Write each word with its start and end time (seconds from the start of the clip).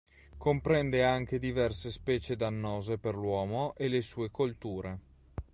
Comprende 0.35 1.03
anche 1.03 1.37
diverse 1.37 1.91
specie 1.91 2.35
dannose 2.35 2.97
per 2.97 3.13
l'uomo 3.13 3.75
e 3.77 3.87
le 3.87 4.01
sue 4.01 4.31
colture. 4.31 4.99